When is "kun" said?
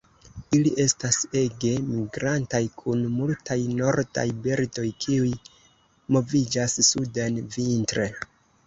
2.81-3.05